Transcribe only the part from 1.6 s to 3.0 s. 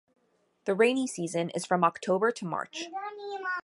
from October to March.